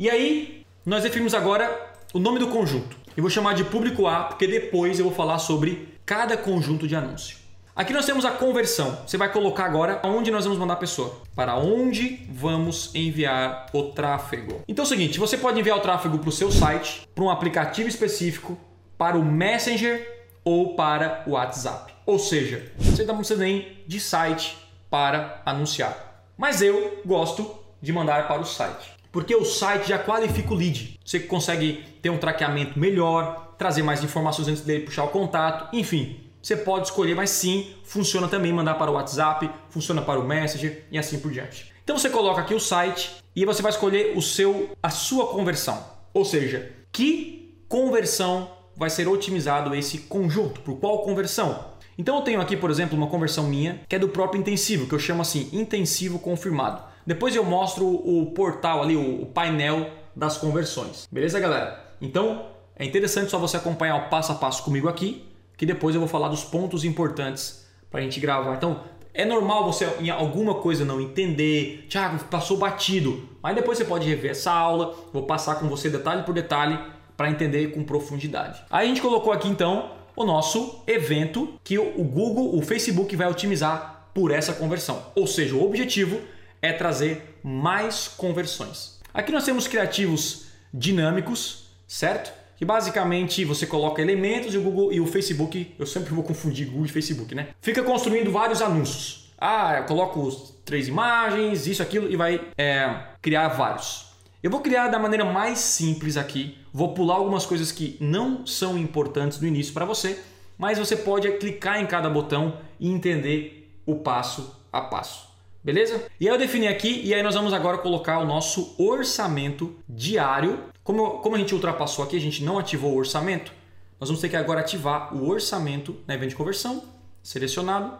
[0.00, 2.96] E aí, nós definimos agora o nome do conjunto.
[3.14, 6.96] Eu vou chamar de público A, porque depois eu vou falar sobre cada conjunto de
[6.96, 7.36] anúncio.
[7.76, 8.98] Aqui nós temos a conversão.
[9.06, 11.20] Você vai colocar agora onde nós vamos mandar a pessoa.
[11.36, 14.62] Para onde vamos enviar o tráfego.
[14.66, 17.28] Então é o seguinte, você pode enviar o tráfego para o seu site, para um
[17.28, 18.58] aplicativo específico,
[18.96, 21.92] para o Messenger ou para o WhatsApp.
[22.06, 24.56] Ou seja, você não precisa nem de site
[24.88, 26.24] para anunciar.
[26.38, 28.98] Mas eu gosto de mandar para o site.
[29.12, 30.98] Porque o site já qualifica o lead.
[31.04, 36.20] Você consegue ter um traqueamento melhor, trazer mais informações antes dele puxar o contato, enfim,
[36.42, 40.84] você pode escolher, mas sim, funciona também mandar para o WhatsApp, funciona para o Messenger
[40.90, 41.70] e assim por diante.
[41.84, 45.84] Então você coloca aqui o site e você vai escolher o seu a sua conversão.
[46.14, 50.60] Ou seja, que conversão vai ser otimizado esse conjunto?
[50.62, 51.70] Por qual conversão?
[51.98, 54.94] Então eu tenho aqui, por exemplo, uma conversão minha que é do próprio intensivo, que
[54.94, 56.82] eu chamo assim, intensivo confirmado.
[57.06, 61.06] Depois eu mostro o portal ali, o painel das conversões.
[61.10, 61.84] Beleza, galera?
[62.00, 65.26] Então é interessante só você acompanhar o passo a passo comigo aqui
[65.60, 68.54] que depois eu vou falar dos pontos importantes para a gente gravar.
[68.54, 68.80] Então,
[69.12, 74.08] é normal você em alguma coisa não entender, Thiago, passou batido, mas depois você pode
[74.08, 76.78] rever essa aula, vou passar com você detalhe por detalhe
[77.14, 78.62] para entender com profundidade.
[78.70, 83.28] Aí a gente colocou aqui então o nosso evento que o Google, o Facebook vai
[83.28, 85.02] otimizar por essa conversão.
[85.14, 86.18] Ou seja, o objetivo
[86.62, 89.00] é trazer mais conversões.
[89.12, 92.40] Aqui nós temos criativos dinâmicos, certo?
[92.60, 96.66] que basicamente você coloca elementos e o Google e o Facebook, eu sempre vou confundir
[96.66, 97.48] Google e Facebook, né?
[97.62, 99.32] Fica construindo vários anúncios.
[99.38, 100.30] Ah, eu coloco
[100.62, 104.10] três imagens, isso, aquilo e vai é, criar vários.
[104.42, 106.58] Eu vou criar da maneira mais simples aqui.
[106.70, 110.20] Vou pular algumas coisas que não são importantes no início para você,
[110.58, 115.29] mas você pode clicar em cada botão e entender o passo a passo.
[115.62, 116.06] Beleza?
[116.18, 120.70] E aí eu defini aqui e aí nós vamos agora colocar o nosso orçamento diário
[120.82, 123.52] como, como a gente ultrapassou aqui, a gente não ativou o orçamento,
[124.00, 126.82] nós vamos ter que agora ativar o orçamento na evento de conversão,
[127.22, 127.96] selecionado.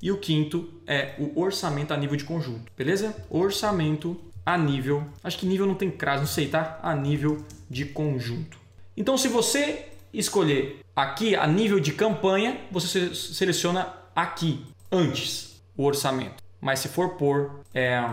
[0.00, 3.16] E o quinto é o orçamento a nível de conjunto, beleza?
[3.30, 6.78] Orçamento a nível, acho que nível não tem crase, não sei, tá?
[6.82, 8.58] A nível de conjunto.
[8.96, 16.41] Então, se você escolher aqui a nível de campanha, você seleciona aqui antes o orçamento.
[16.62, 18.08] Mas se for por, é,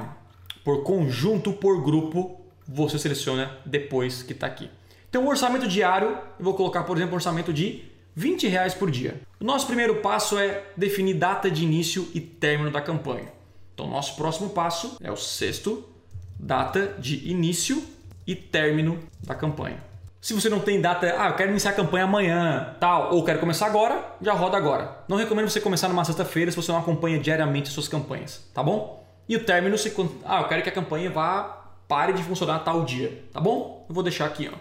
[0.63, 4.71] por conjunto, por grupo, você seleciona depois que está aqui.
[5.07, 7.83] Então, o orçamento diário, eu vou colocar, por exemplo, um orçamento de
[8.15, 9.21] 20 reais por dia.
[9.39, 13.31] O nosso primeiro passo é definir data de início e término da campanha.
[13.75, 15.88] Então, nosso próximo passo é o sexto,
[16.39, 17.83] data de início
[18.25, 19.88] e término da campanha.
[20.22, 23.40] Se você não tem data, ah, eu quero iniciar a campanha amanhã, tal, ou quero
[23.40, 24.97] começar agora, já roda agora.
[25.07, 29.07] Não recomendo você começar numa sexta-feira se você não acompanha diariamente suas campanhas, tá bom?
[29.30, 29.94] E o término, se,
[30.25, 31.44] ah, eu quero que a campanha vá
[31.88, 33.85] pare de funcionar tal dia, tá bom?
[33.88, 34.59] Eu vou deixar aqui amplo.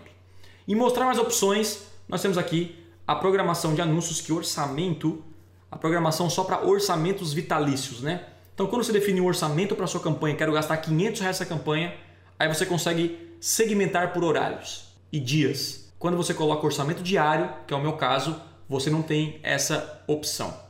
[0.67, 5.25] E mostrar mais opções, nós temos aqui a programação de anúncios que orçamento,
[5.73, 8.27] a programação só para orçamentos vitalícios, né?
[8.55, 11.95] Então, quando você define um orçamento para sua campanha, quero gastar 500 reais nessa campanha,
[12.39, 15.93] aí você consegue segmentar por horários e dias.
[15.99, 20.68] Quando você coloca orçamento diário, que é o meu caso, você não tem essa opção.